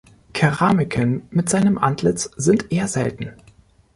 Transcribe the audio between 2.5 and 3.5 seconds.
eher selten.